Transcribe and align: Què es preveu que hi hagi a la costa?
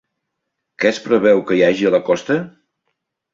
Què 0.83 0.89
es 0.93 0.99
preveu 1.07 1.43
que 1.51 1.59
hi 1.59 1.61
hagi 1.67 1.87
a 1.91 1.93
la 1.97 2.01
costa? 2.09 2.39